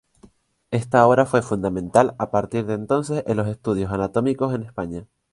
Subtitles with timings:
[0.71, 5.07] Esta obra fue fundamental a partir de entonces en los estudios anatómicos en España.